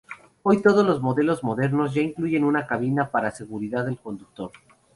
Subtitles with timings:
[0.41, 4.49] Hoy todos los modelos modernos ya incluyen una cabina para seguridad del conductor.